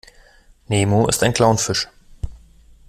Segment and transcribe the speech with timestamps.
[0.67, 1.87] Nemo ist ein Clownfisch.